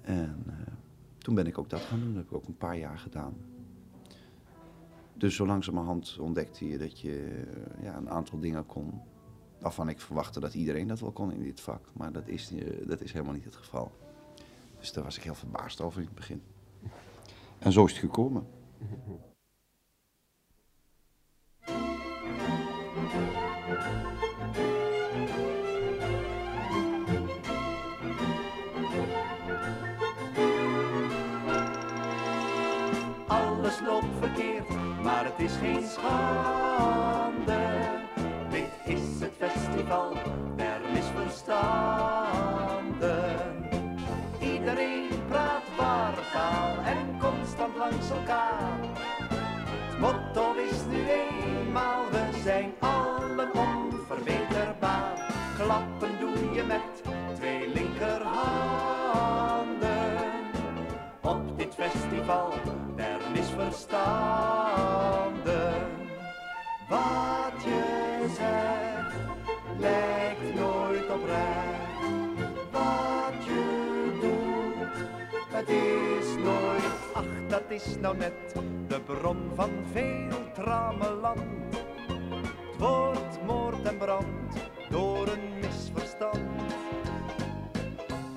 [0.01, 0.73] En eh,
[1.17, 3.34] toen ben ik ook dat gaan doen, dat heb ik ook een paar jaar gedaan.
[5.13, 7.43] Dus zo langzamerhand ontdekte je dat je
[7.77, 9.01] eh, ja, een aantal dingen kon.
[9.60, 11.89] Waarvan ik verwachtte dat iedereen dat wel kon in dit vak.
[11.93, 12.51] Maar dat is,
[12.86, 13.91] dat is helemaal niet het geval.
[14.80, 16.41] Dus daar was ik heel verbaasd over in het begin.
[17.60, 18.47] En zo is het gekomen.
[33.27, 34.69] Alles loopt verkeerd,
[35.03, 37.57] maar het is geen schande.
[38.49, 40.13] Dit is het festival
[40.55, 43.69] der misverstanden.
[44.39, 48.46] Iedereen praat wartaal en constant langs elkaar.
[79.97, 81.39] Veel tramenland.
[82.07, 84.25] Het wordt moord en brand
[84.89, 86.39] door een misverstand.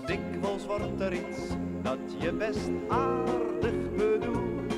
[0.06, 1.38] Dikwijls wordt er iets
[1.82, 4.74] dat je best aardig bedoelt.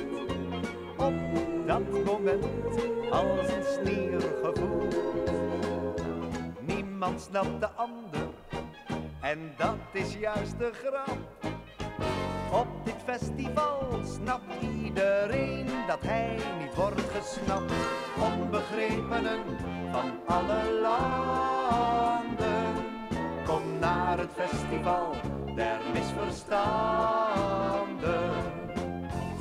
[0.97, 1.13] Op
[1.65, 2.45] dat moment
[3.11, 4.95] als een sneer gevoeld.
[6.59, 8.29] Niemand snapt de ander
[9.21, 11.17] en dat is juist de grap.
[12.51, 14.52] Op dit festival snapt
[18.19, 19.39] Onbegrepenen
[19.91, 22.75] van alle landen.
[23.45, 25.15] Kom naar het festival
[25.55, 28.31] der misverstanden.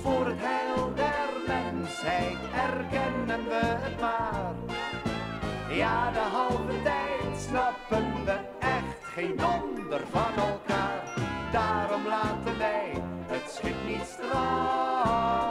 [0.03, 4.55] Voor het heil der mensheid erkennen we het maar.
[5.71, 11.03] Ja, de halve tijd snappen we echt geen donder van elkaar.
[11.53, 15.42] Daarom laten wij het schip niet stranden.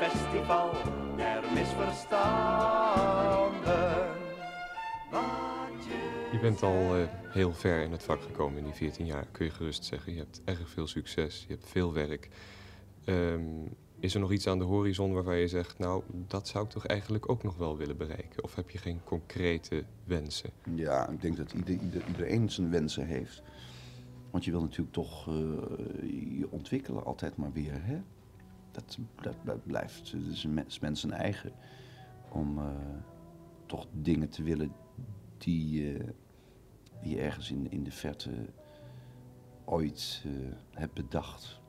[0.00, 0.70] Festival
[1.16, 3.60] der misverstanden.
[5.10, 9.06] Wat je Je bent al eh, heel ver in het vak gekomen in die 14
[9.06, 10.12] jaar, kun je gerust zeggen.
[10.12, 12.28] Je hebt erg veel succes, je hebt veel werk.
[13.04, 13.42] Ehm,
[13.98, 16.86] Is er nog iets aan de horizon waarvan je zegt, nou, dat zou ik toch
[16.86, 18.44] eigenlijk ook nog wel willen bereiken?
[18.44, 20.50] Of heb je geen concrete wensen?
[20.74, 23.42] Ja, ik denk dat ieder, ieder, iedereen zijn wensen heeft.
[24.30, 25.34] Want je wil natuurlijk toch eh,
[26.38, 27.82] je ontwikkelen altijd maar weer.
[27.82, 28.00] Hè?
[29.44, 31.52] Dat, blijft het is mens, mensen eigen.
[32.32, 32.64] Om eh,
[33.66, 34.72] toch dingen te willen
[35.38, 36.08] die, eh,
[37.02, 38.30] die je ergens in, in de verte
[39.64, 40.30] ooit eh,
[40.70, 41.60] hebt bedacht.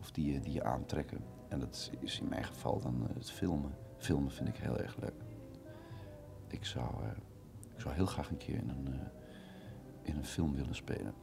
[0.00, 1.18] Of die, je- die je aantrekken.
[1.48, 3.74] En dat is in mijn geval dan het filmen.
[3.96, 5.24] Filmen vind ik heel erg leuk.
[6.48, 6.86] Ik zou,
[7.74, 8.94] ik zou heel graag een keer in een,
[10.02, 11.14] in een film willen spelen.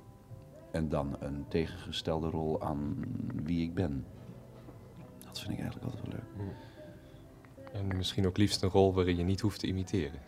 [0.72, 2.96] En dan een tegengestelde rol aan
[3.44, 4.06] wie ik ben.
[5.40, 6.54] Dat vind ik eigenlijk altijd wel leuk.
[7.74, 10.20] En misschien ook liefst een rol waarin je niet hoeft te imiteren.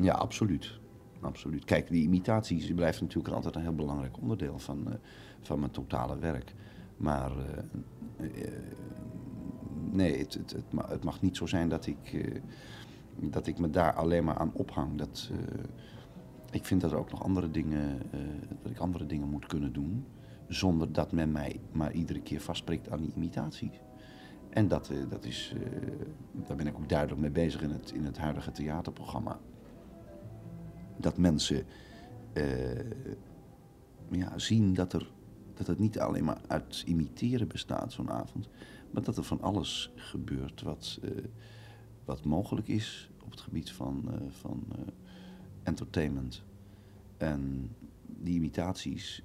[0.00, 0.78] Ja, absoluut.
[1.20, 1.64] absoluut.
[1.64, 4.98] Kijk, die imitaties blijft natuurlijk altijd een heel belangrijk onderdeel van, eh,
[5.40, 6.54] van mijn totale werk.
[6.96, 8.52] Maar eh, eh,
[9.90, 12.40] nee, het, het, het, ma- het mag niet zo zijn dat ik, eh,
[13.20, 14.98] dat ik me daar alleen maar aan ophang.
[14.98, 15.64] Dat, eh,
[16.50, 18.20] ik vind dat er ook nog andere dingen, eh,
[18.62, 20.04] dat ik andere dingen moet kunnen doen.
[20.48, 23.80] Zonder dat men mij maar iedere keer vastprikt aan die imitaties.
[24.56, 25.92] En dat, eh, dat is, eh,
[26.46, 29.40] daar ben ik ook duidelijk mee bezig in het, in het huidige theaterprogramma.
[30.96, 31.64] Dat mensen
[32.32, 32.90] eh,
[34.10, 35.10] ja, zien dat, er,
[35.54, 38.48] dat het niet alleen maar uit imiteren bestaat, zo'n avond.
[38.90, 41.00] Maar dat er van alles gebeurt wat,
[42.04, 44.64] wat mogelijk is op het gebied van, van
[45.62, 46.42] entertainment.
[47.16, 47.70] En
[48.06, 49.22] die imitaties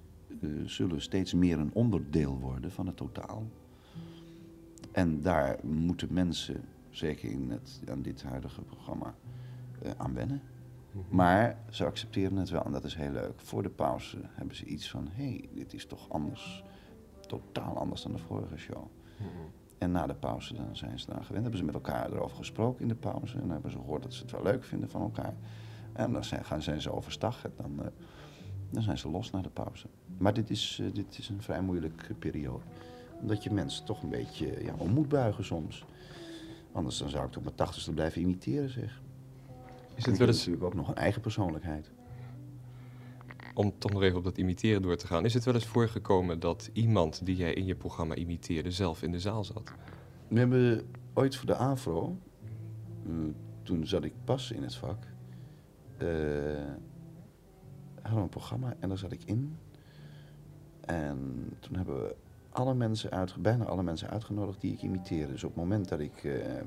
[0.65, 3.47] zullen steeds meer een onderdeel worden van het totaal.
[4.91, 9.15] En daar moeten mensen, zeker in het, aan dit huidige programma,
[9.81, 10.41] eh, aan wennen.
[11.09, 13.39] Maar ze accepteren het wel en dat is heel leuk.
[13.39, 16.63] Voor de pauze hebben ze iets van: hé, hey, dit is toch anders.
[17.27, 18.87] Totaal anders dan de vorige show.
[19.77, 21.41] En na de pauze dan zijn ze eraan gewend.
[21.41, 23.33] Hebben ze met elkaar erover gesproken in de pauze.
[23.33, 25.33] En dan hebben ze gehoord dat ze het wel leuk vinden van elkaar.
[25.93, 27.91] En dan zijn, gaan, zijn ze overstag en dan, eh,
[28.69, 29.87] dan zijn ze los na de pauze.
[30.17, 32.63] Maar dit is, eh, dit is een vrij moeilijke periode.
[33.21, 35.85] Omdat je mensen toch een beetje ja, om moet buigen soms.
[36.71, 39.01] Anders dan zou ik tot mijn tachtigste blijven imiteren, zeg.
[39.95, 41.91] Is het wel eens, natuurlijk ook nog een eigen persoonlijkheid.
[43.53, 46.39] om toch nog even op dat imiteren door te gaan, is het wel eens voorgekomen
[46.39, 49.73] dat iemand die jij in je programma imiteerde zelf in de zaal zat?
[50.27, 52.17] We hebben ooit voor de AVRO,
[53.05, 53.11] eh,
[53.63, 55.03] toen zat ik pas in het vak,
[55.97, 56.07] eh,
[58.01, 59.57] hadden we een programma en daar zat ik in.
[60.81, 62.15] En toen hebben we
[62.51, 65.31] alle mensen uitge bijna alle mensen uitgenodigd die ik imiteerde.
[65.31, 66.61] Dus op het moment dat ik, eh,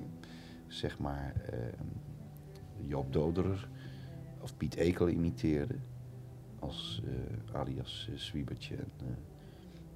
[0.67, 1.59] zeg maar, eh,
[2.87, 3.69] Joop Doderer
[4.41, 5.75] of Piet Ekel imiteerde,
[6.59, 9.17] als eh, alias uh, Zwiebertje en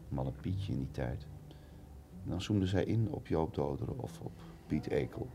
[0.08, 1.26] Malle Pietje in die tijd.
[2.24, 4.32] Dan zoomden zij in op Joop Doderen of op
[4.66, 5.28] Piet Ekel.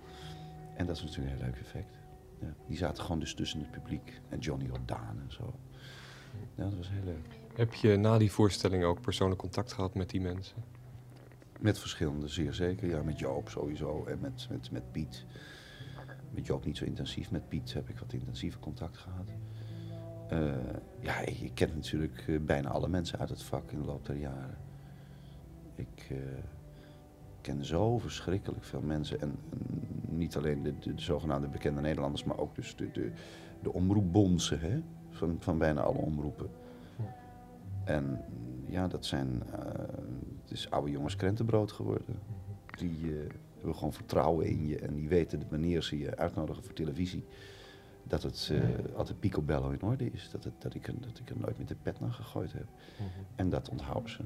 [0.75, 1.97] En dat is natuurlijk een heel leuk effect.
[2.39, 4.21] Ja, die zaten gewoon dus tussen het publiek.
[4.29, 5.53] En Johnny Jordaan en zo.
[6.55, 7.42] Ja, dat was heel leuk.
[7.53, 10.63] Heb je na die voorstelling ook persoonlijk contact gehad met die mensen?
[11.59, 12.87] Met verschillende, zeer zeker.
[12.87, 15.25] Ja, met Joop sowieso en met, met, met Piet.
[16.31, 17.31] Met Joop niet zo intensief.
[17.31, 19.27] Met Piet heb ik wat intensiever contact gehad.
[20.29, 20.53] Eh,
[20.99, 24.17] ja, je kent natuurlijk eh, bijna alle mensen uit het vak in de loop der
[24.17, 24.57] jaren.
[25.75, 26.17] Ik eh,
[27.41, 29.21] ken zo verschrikkelijk veel mensen.
[29.21, 29.35] En,
[30.09, 33.11] niet alleen de, de, de zogenaamde bekende Nederlanders, maar ook dus de, de,
[33.61, 34.81] de omroepbondsen hè?
[35.09, 36.49] Van, van bijna alle omroepen.
[37.83, 38.25] En
[38.67, 39.43] ja, dat zijn.
[39.51, 39.59] eh,
[40.41, 42.19] het is oude jongens krentenbrood geworden.
[42.77, 46.63] Die eh, hebben gewoon vertrouwen in je en die weten dat wanneer ze je uitnodigen
[46.63, 47.23] voor televisie.
[48.03, 50.29] Dat het eh, altijd picobello in orde is.
[50.31, 52.67] Dat, het, dat, ik dat ik er nooit met de pet naar gegooid heb.
[53.35, 54.23] En dat onthouden ze.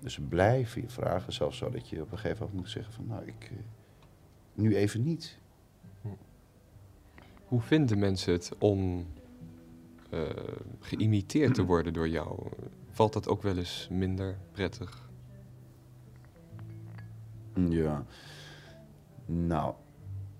[0.00, 2.92] Dus ze blijven je vragen, zelfs zo dat je op een gegeven moment moet zeggen
[2.92, 3.50] van nou, ik.
[4.54, 5.38] nu even niet.
[7.44, 9.06] Hoe vinden mensen het om
[10.80, 12.48] geïmiteerd te worden door jou?
[12.94, 15.08] Valt dat ook wel eens minder prettig?
[17.68, 18.04] Ja.
[19.26, 19.74] Nou,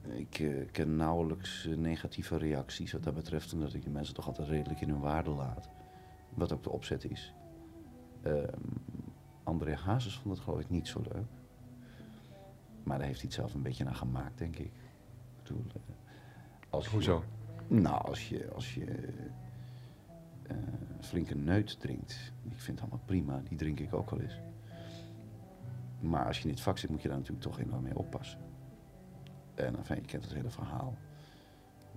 [0.02, 4.26] ik eh, ken nauwelijks eh, negatieve reacties wat dat betreft, omdat ik de mensen toch
[4.26, 5.68] altijd redelijk in hun waarde laat.
[6.34, 7.34] Wat ook de opzet is.
[8.22, 8.46] Ehm,
[9.42, 11.26] André Hazes vond het geloof ik niet zo leuk.
[12.82, 14.64] Maar daar heeft hij het zelf een beetje naar gemaakt, denk ik.
[14.66, 15.80] Ik bedoel, eh,
[16.70, 17.24] als je- Hoezo?
[17.66, 19.08] nou, als je, als je
[20.46, 20.56] eh,
[21.00, 24.40] flinke neut drinkt, ik vind het allemaal prima, die drink ik ook wel eens.
[26.00, 28.38] Maar als je in het vak zit, moet je daar natuurlijk toch enorm mee oppassen.
[29.54, 30.96] En enfin, je kent het hele verhaal.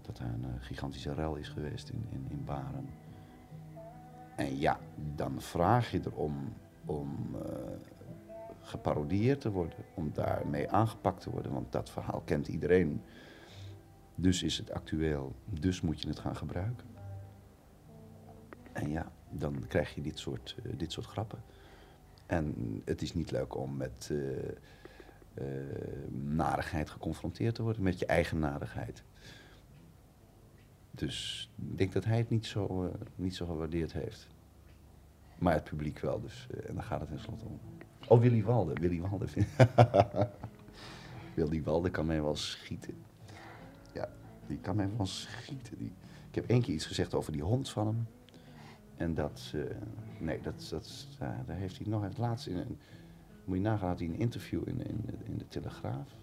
[0.02, 2.90] Dat er een eh, gigantische rel is geweest in, in, in Baren.
[4.36, 4.80] En ja,
[5.16, 6.54] dan vraag je erom
[6.86, 7.52] om eh,
[8.62, 11.52] geparodieerd te worden, om daarmee aangepakt te worden.
[11.52, 13.02] Want dat verhaal kent iedereen.
[14.16, 16.97] Dus is het actueel, dus moet je het gaan gebruiken.
[18.78, 21.40] En ja, dan krijg je dit soort, eh, dit soort grappen.
[22.26, 24.50] En het is niet leuk om met eh,
[25.34, 29.04] eh, narigheid geconfronteerd te worden, met je eigen narigheid.
[30.92, 34.28] Dus ik denk dat hij het niet zo, niet zo gewaardeerd heeft.
[35.38, 37.60] Maar het publiek wel, dus en daar gaat het tenslotte om.
[38.08, 38.74] Oh, Willy Walde.
[38.74, 39.26] Willy Walde,
[41.36, 42.96] Willy Walde kan mij wel schieten.
[43.94, 44.10] Ja,
[44.48, 45.78] die kan mij wel schieten.
[45.78, 45.92] Die...
[46.30, 48.08] Ik heb één keer iets gezegd over die hond van hem.
[48.98, 49.54] En dat,
[50.20, 51.08] nee, dat, dat,
[51.46, 52.78] daar heeft hij nog het laatst in een,
[53.46, 56.16] moet je nagaan, had hij een interview in, in, in de Telegraaf.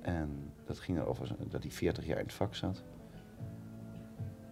[0.00, 2.82] En dat ging erover dat hij 40 jaar in het vak zat.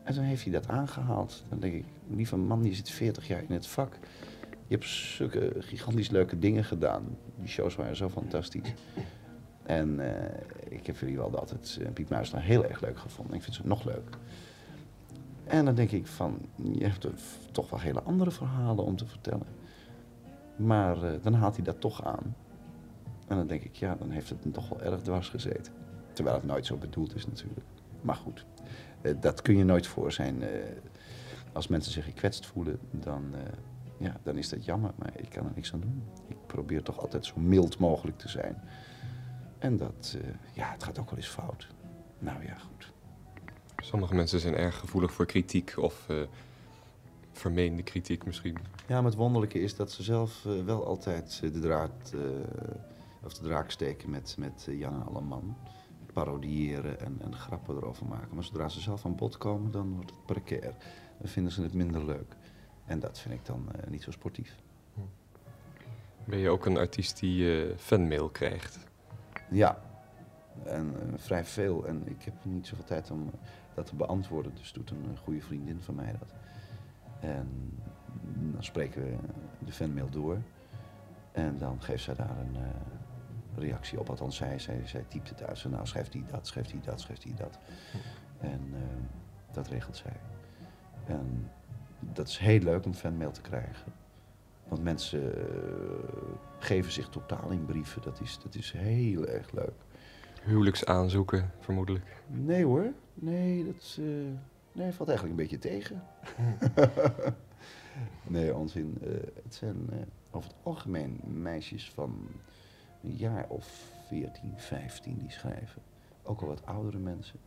[0.03, 1.45] En toen heeft hij dat aangehaald.
[1.49, 3.99] Dan denk ik, lieve man, je zit 40 jaar in het vak.
[4.67, 7.17] Je hebt zulke gigantisch leuke dingen gedaan.
[7.39, 8.75] Die shows waren zo fantastisch.
[9.63, 13.37] En eh, ik heb jullie wel altijd uh, Piet Muisner heel erg leuk gevonden.
[13.37, 14.17] Ik vind ze nog leuk.
[15.45, 16.39] En dan denk ik van,
[16.73, 17.07] je hebt
[17.53, 19.47] toch wel hele andere verhalen om te vertellen.
[20.57, 22.37] Maar eh, dan haalt hij dat toch aan.
[23.27, 25.73] En dan denk ik, ja, dan heeft het hem toch wel erg dwars gezeten.
[26.13, 27.67] Terwijl het nooit zo bedoeld is natuurlijk.
[28.01, 28.47] Maar goed,
[29.01, 30.43] eh, dat kun je nooit voor zijn.
[30.43, 30.49] Eh,
[31.53, 33.35] als mensen zich gekwetst voelen, dan,
[33.99, 34.91] ja, dan is dat jammer.
[34.97, 36.03] Maar ik kan er niks aan doen.
[36.29, 38.63] Ik probeer toch altijd zo mild mogelijk te zijn.
[39.59, 40.17] En dat,
[40.53, 41.69] ja, het gaat ook wel eens fout.
[42.19, 42.94] Nou ja, goed.
[43.85, 46.17] Sommige mensen zijn erg gevoelig voor kritiek of eh,
[47.33, 48.57] vermeende kritiek misschien.
[48.87, 52.15] Ja, maar het wonderlijke is dat ze zelf eh, wel altijd eh, de draad
[53.25, 55.57] of de draak steken met, met Jan Alleman.
[56.13, 58.35] Parodiëren en, en grappen erover maken.
[58.35, 60.75] Maar zodra ze zelf aan bod komen, dan wordt het precair.
[61.19, 62.37] Dan vinden ze het minder leuk.
[62.85, 64.57] En dat vind ik dan niet zo sportief.
[66.25, 68.79] Ben je ook een artiest die fanmail krijgt?
[69.51, 69.83] Ja,
[70.63, 71.87] en vrij veel.
[71.87, 73.31] En ik heb niet zoveel tijd om
[73.75, 74.55] dat te beantwoorden.
[74.55, 76.35] Dus doet een eh, goede vriendin van mij dat.
[77.21, 77.49] En
[78.53, 79.17] dan spreken we
[79.59, 80.39] de fanmail door.
[81.33, 82.69] En dan geeft zij daar een eh,
[83.55, 84.09] reactie op.
[84.09, 85.65] Althans, zij, zij, zij typt het uit.
[85.65, 87.59] Nou, schrijft hij dat, schrijft hij dat, schrijft hij dat.
[88.39, 88.81] En eh,
[89.53, 90.17] dat regelt zij.
[91.07, 91.51] En
[92.01, 93.93] dat is heel leuk om fanmail te krijgen.
[94.69, 95.33] Want mensen
[96.59, 98.03] geven zich totaal in brieven.
[98.03, 99.85] Dat is, dat is heel erg leuk.
[100.45, 102.05] Huwelijksaanzoeken, vermoedelijk.
[102.27, 102.93] Nee hoor.
[103.15, 104.05] Nee, dat is, eh,
[104.73, 106.03] nee, valt eigenlijk een beetje tegen.
[108.27, 108.99] nee, onzin.
[109.03, 109.11] Eh,
[109.43, 109.99] het zijn eh,
[110.31, 112.29] over het algemeen meisjes van
[113.03, 115.83] een jaar of 14, 15 die schrijven.
[116.23, 117.39] Ook al wat oudere mensen.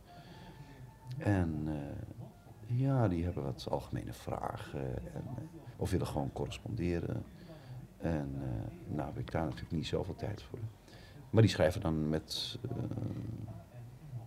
[1.18, 1.68] En
[2.66, 5.14] ja, die hebben wat algemene vragen.
[5.14, 5.24] En,
[5.76, 7.24] of willen gewoon corresponderen.
[7.96, 8.34] En
[8.86, 10.58] nou heb ik daar natuurlijk niet zoveel tijd voor.
[11.30, 12.76] Maar die schrijven dan met, eh,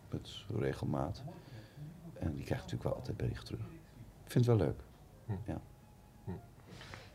[0.10, 1.24] met regelmaat.
[2.20, 3.66] En die krijgen natuurlijk wel altijd bericht terug.
[4.26, 4.80] Ik vind het wel leuk.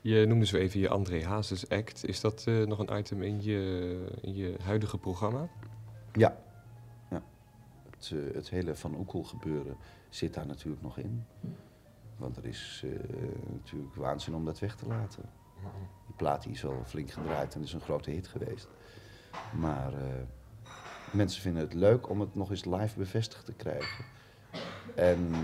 [0.01, 2.07] Je noemde zo even je André Hazes act.
[2.07, 5.49] Is dat eh, nog een item in je, in je huidige programma?
[6.13, 6.37] Ja.
[7.11, 7.23] ja.
[7.91, 9.77] Het, eh, het hele Van Oekel gebeuren
[10.09, 11.25] zit daar natuurlijk nog in.
[12.17, 12.85] Want er is
[13.53, 15.23] natuurlijk waanzin om dat weg te laten.
[16.07, 18.69] Die plaat die is wel flink gedraaid en is een grote hit geweest.
[19.53, 20.71] Maar eh,
[21.11, 24.05] mensen vinden het leuk om het nog eens live bevestigd te krijgen.
[24.95, 25.35] En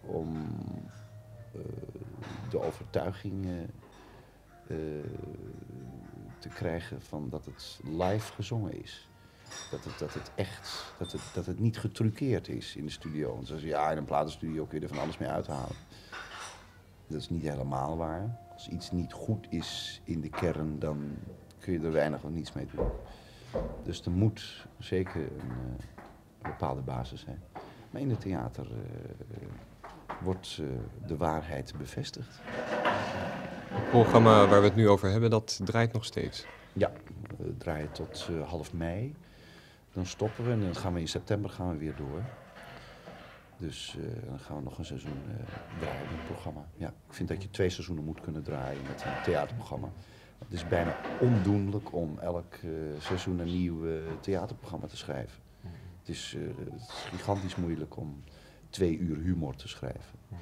[0.00, 0.46] om
[1.54, 1.60] eh,
[2.50, 3.46] de overtuiging
[4.66, 4.76] eh,
[6.38, 9.08] te krijgen van dat het live gezongen is.
[9.70, 13.34] Dat het, dat het echt, dat het, dat het niet getruckeerd is in de studio.
[13.34, 15.76] Want ze zeggen, ja, in een platenstudio kun je er van alles mee uithalen.
[17.06, 18.38] Dat is niet helemaal waar.
[18.52, 21.16] Als iets niet goed is in de kern, dan
[21.58, 22.86] kun je er weinig of niets mee doen.
[23.82, 25.84] Dus er moet zeker een, eh,
[26.42, 27.42] een bepaalde basis zijn.
[27.90, 29.46] Maar in het theater eh,
[30.22, 30.66] wordt eh,
[31.06, 32.40] de waarheid bevestigd.
[33.70, 36.46] Het programma waar we het nu over hebben, dat draait nog steeds.
[36.72, 36.92] Ja,
[37.36, 39.14] we draaien tot half mei.
[39.92, 42.22] Dan stoppen we en dan gaan we in september gaan we weer door.
[43.60, 43.96] Dus
[44.28, 46.64] dan gaan we nog een seizoen eh, draaien met het programma.
[46.76, 49.88] Ja, ik vind dat je twee seizoenen moet kunnen draaien met een theaterprogramma.
[50.44, 55.42] Het is bijna ondoenlijk om elk eh, seizoen een nieuw eh, theaterprogramma te schrijven.
[55.98, 58.22] Het is, eh, het is gigantisch moeilijk om
[58.70, 60.18] twee uur humor te schrijven.
[60.28, 60.38] Dat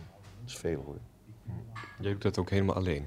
[0.47, 0.99] is veel hoor.
[2.01, 3.05] Jij doet dat ook helemaal alleen.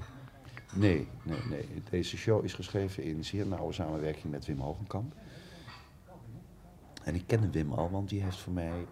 [0.74, 1.68] Nee, nee, nee.
[1.90, 5.14] Deze show is geschreven in zeer nauwe samenwerking met Wim Hogenkamp.
[7.04, 8.86] En ik kende Wim al, want die heeft voor mij,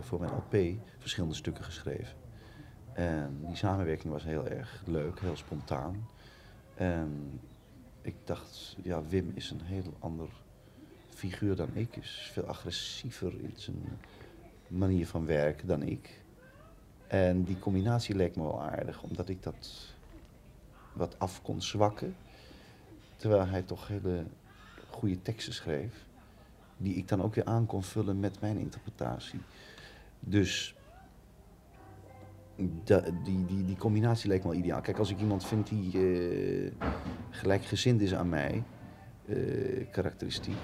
[0.00, 2.16] voor mijn LP, verschillende stukken geschreven.
[2.92, 6.06] En die samenwerking was heel erg leuk, heel spontaan.
[6.76, 7.40] En
[8.02, 10.28] ik dacht, ja, Wim is een heel ander
[11.08, 11.96] figuur dan ik.
[11.96, 13.98] Is veel agressiever in zijn
[14.68, 16.24] manier van werken dan ik.
[17.06, 19.94] En die combinatie leek me wel aardig, omdat ik dat
[20.92, 22.16] wat af kon zwakken.
[23.16, 24.24] Terwijl hij toch hele
[24.90, 26.04] goede teksten schreef.
[26.76, 29.40] Die ik dan ook weer aan kon vullen met mijn interpretatie.
[30.20, 30.75] Dus
[33.24, 34.80] die, die, die combinatie leek me wel ideaal.
[34.80, 36.72] Kijk, als ik iemand vind die eh,
[37.30, 38.62] gelijkgezind is aan mij,
[39.26, 40.56] eh, karakteristiek,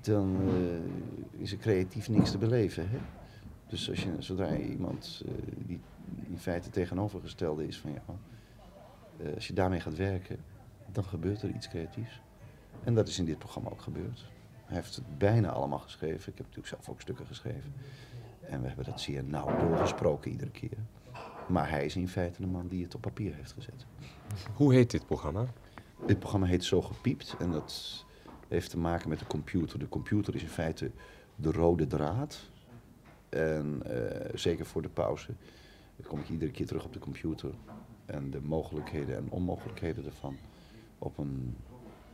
[0.00, 2.90] dan eh, is er creatief niks te beleven.
[2.90, 2.98] Hè?
[3.66, 5.24] Dus als je, zodra je iemand
[5.66, 5.80] die
[6.28, 7.90] in feite tegenovergestelde is van
[9.18, 10.38] eh, als je daarmee gaat werken,
[10.92, 12.20] dan gebeurt er iets creatiefs.
[12.84, 14.26] En dat is in dit programma ook gebeurd.
[14.64, 16.32] Hij heeft het bijna allemaal geschreven.
[16.32, 17.72] Ik heb natuurlijk zelf ook stukken geschreven.
[18.40, 20.78] En we hebben dat zeer nauw doorgesproken iedere keer.
[21.48, 23.86] Maar hij is in feite de man die het op papier heeft gezet.
[24.54, 25.44] Hoe heet dit programma?
[26.06, 28.04] Dit programma heet Zo Gepiept en dat
[28.48, 29.78] heeft te maken met de computer.
[29.78, 30.90] De computer is in feite
[31.36, 32.50] de rode draad.
[33.28, 35.32] En eh, zeker voor de pauze
[35.98, 37.50] dan kom ik iedere keer terug op de computer.
[38.06, 40.36] En de mogelijkheden en onmogelijkheden ervan
[40.98, 41.56] op een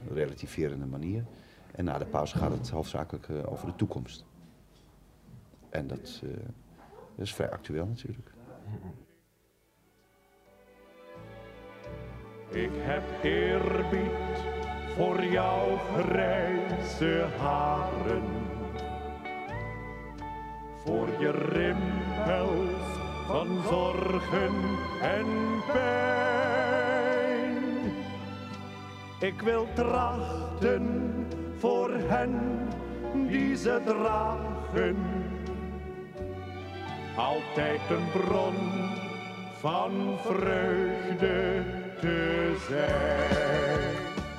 [0.09, 1.25] relativerende manier.
[1.73, 4.25] En na de pauze gaat het hoofdzakelijk eh, over de toekomst.
[5.69, 6.31] En dat, eh,
[7.17, 8.33] dat is vrij actueel natuurlijk.
[12.55, 14.11] Ik heb eerbied
[14.97, 18.23] voor jouw grijze haren.
[20.85, 24.55] Voor je rimpels van zorgen
[25.03, 25.27] en
[25.73, 26.05] pijn.
[29.21, 31.15] Ik wil trachten
[31.59, 32.69] voor hen
[33.29, 34.97] die ze dragen.
[37.17, 38.55] Altijd een bron
[39.61, 41.63] van vreugde
[42.05, 43.95] te zijn.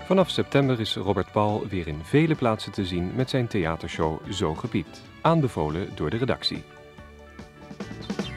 [0.05, 4.55] Vanaf september is Robert Paul weer in vele plaatsen te zien met zijn theatershow Zo
[4.55, 5.01] Gepiept.
[5.21, 6.63] Aanbevolen door de redactie.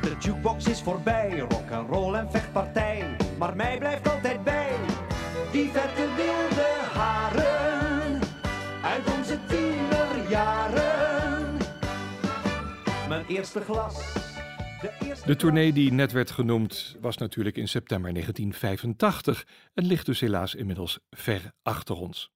[0.01, 3.17] De jukebox is voorbij, rock and roll en vechtpartij.
[3.39, 4.71] Maar mij blijft altijd bij
[5.53, 8.21] die vette wilde haren
[8.83, 11.57] uit onze tienerjaren.
[13.09, 14.27] Mijn eerste glas.
[15.09, 20.55] De, tournee die net werd genoemd was natuurlijk in september 1985 en ligt dus helaas
[20.55, 22.33] inmiddels ver achter ons.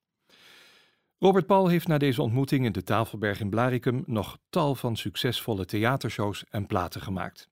[1.18, 5.64] Robert Paul heeft na deze ontmoeting in de Tafelberg in Blaricum nog tal van succesvolle
[5.64, 7.48] theatershows en platen gemaakt.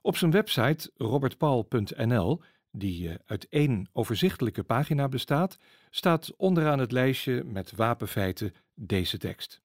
[0.00, 5.58] Op zijn website robertpaul.nl, die eh, uit één overzichtelijke pagina bestaat,
[5.90, 9.62] staat onderaan het lijstje met wapenfeiten deze tekst.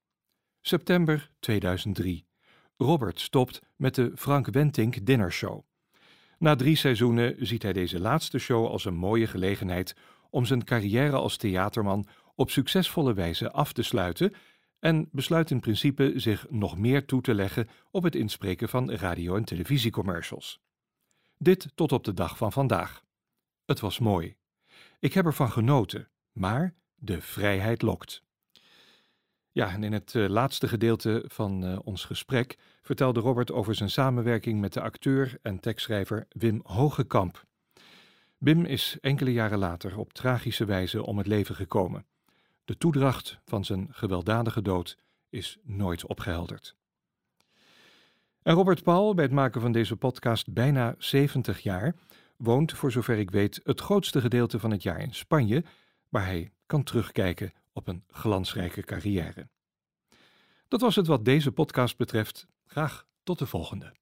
[0.61, 2.28] September 2003.
[2.81, 5.63] Robert stopt met de Frank Wentink Dinnershow.
[6.37, 9.95] Na drie seizoenen ziet hij deze laatste show als een mooie gelegenheid
[10.29, 14.33] om zijn carrière als theaterman op succesvolle wijze af te sluiten
[14.79, 19.35] en besluit in principe zich nog meer toe te leggen op het inspreken van radio-
[19.35, 20.59] en televisiecommercials.
[21.37, 23.03] Dit tot op de dag van vandaag.
[23.65, 24.35] Het was mooi.
[24.99, 28.23] Ik heb ervan genoten, maar de vrijheid lokt.
[29.51, 33.89] Ja, en in het eh, laatste gedeelte van eh, ons gesprek vertelde Robert over zijn
[33.89, 37.45] samenwerking met de acteur en tekstschrijver Wim Hogekamp.
[38.37, 42.05] Wim is enkele jaren later op tragische wijze om het leven gekomen.
[42.65, 44.97] De toedracht van zijn gewelddadige dood
[45.29, 46.75] is nooit opgehelderd.
[48.41, 51.95] En Robert Paul, bij het maken van deze podcast bijna 70 jaar,
[52.37, 55.63] woont, voor zover ik weet, het grootste gedeelte van het jaar in Spanje,
[56.09, 59.49] waar hij kan terugkijken op een glansrijke carrière.
[60.67, 62.47] Dat was het wat deze podcast betreft.
[62.65, 63.98] Graag tot de volgende.